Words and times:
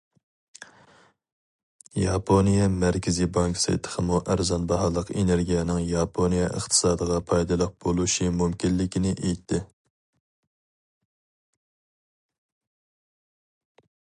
ياپونىيە 2.03 2.69
مەركىزى 2.83 3.27
بانكىسى 3.35 3.73
تېخىمۇ 3.87 4.21
ئەرزان 4.35 4.65
باھالىق 4.71 5.11
ئېنېرگىيەنىڭ 5.23 5.83
ياپونىيە 5.89 6.47
ئىقتىسادىغا 6.55 7.19
پايدىلىق 7.33 7.77
بولۇشى 7.85 8.31
مۇمكىنلىكىنى 8.39 9.13
ئېيتتى. 9.17 9.63